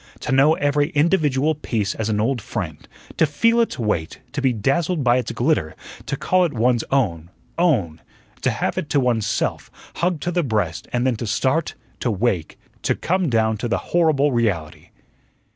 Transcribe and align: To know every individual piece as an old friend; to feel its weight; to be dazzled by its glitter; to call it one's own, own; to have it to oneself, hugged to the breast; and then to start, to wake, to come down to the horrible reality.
To 0.21 0.31
know 0.31 0.55
every 0.55 0.89
individual 0.89 1.53
piece 1.53 1.93
as 1.93 2.09
an 2.09 2.19
old 2.19 2.41
friend; 2.41 2.87
to 3.17 3.27
feel 3.27 3.61
its 3.61 3.77
weight; 3.77 4.19
to 4.31 4.41
be 4.41 4.51
dazzled 4.51 5.03
by 5.03 5.17
its 5.17 5.31
glitter; 5.31 5.75
to 6.07 6.17
call 6.17 6.43
it 6.43 6.53
one's 6.53 6.83
own, 6.89 7.29
own; 7.59 8.01
to 8.41 8.49
have 8.49 8.79
it 8.79 8.89
to 8.89 8.99
oneself, 8.99 9.69
hugged 9.97 10.23
to 10.23 10.31
the 10.31 10.41
breast; 10.41 10.87
and 10.91 11.05
then 11.05 11.17
to 11.17 11.27
start, 11.27 11.75
to 11.99 12.09
wake, 12.09 12.57
to 12.81 12.95
come 12.95 13.29
down 13.29 13.57
to 13.57 13.67
the 13.67 13.77
horrible 13.93 14.31
reality. 14.31 14.89